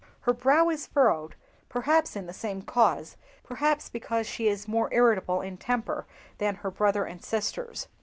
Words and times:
Her 0.21 0.33
brow 0.33 0.67
is 0.71 0.87
furrowed, 0.87 1.35
perhaps 1.69 2.13
from 2.13 2.25
the 2.25 2.33
same 2.33 2.63
cause, 2.63 3.17
perhaps 3.43 3.87
because 3.87 4.25
she 4.25 4.47
is 4.47 4.67
more 4.67 4.91
irritable 4.91 5.41
in 5.41 5.57
temper 5.57 6.07
than 6.39 6.55
her 6.55 6.71
brother 6.71 7.05
and 7.05 7.23
sisters. 7.23 7.87